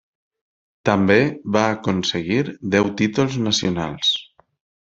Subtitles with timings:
[0.89, 1.17] També
[1.57, 2.39] va aconseguir
[2.77, 4.15] deu títols nacionals.